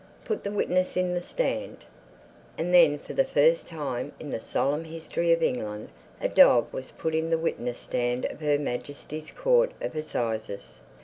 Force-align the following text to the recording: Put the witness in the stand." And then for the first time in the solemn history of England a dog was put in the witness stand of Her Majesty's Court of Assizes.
Put 0.25 0.43
the 0.43 0.49
witness 0.49 0.97
in 0.97 1.13
the 1.13 1.21
stand." 1.21 1.85
And 2.57 2.73
then 2.73 2.97
for 2.97 3.13
the 3.13 3.23
first 3.23 3.67
time 3.67 4.13
in 4.19 4.31
the 4.31 4.39
solemn 4.39 4.85
history 4.85 5.31
of 5.31 5.43
England 5.43 5.89
a 6.19 6.27
dog 6.27 6.73
was 6.73 6.89
put 6.89 7.13
in 7.13 7.29
the 7.29 7.37
witness 7.37 7.77
stand 7.77 8.25
of 8.25 8.41
Her 8.41 8.57
Majesty's 8.57 9.29
Court 9.31 9.73
of 9.79 9.95
Assizes. 9.95 10.79